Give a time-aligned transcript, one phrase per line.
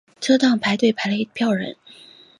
[0.19, 1.75] 车站排队排了一票人